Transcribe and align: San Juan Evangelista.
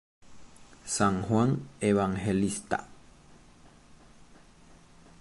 San 0.95 1.21
Juan 1.29 1.69
Evangelista. 1.79 2.87